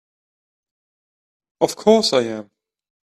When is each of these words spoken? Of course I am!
Of 1.61 1.75
course 1.75 2.11
I 2.13 2.21
am! 2.23 2.49